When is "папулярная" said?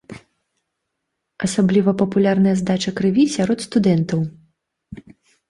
1.99-2.55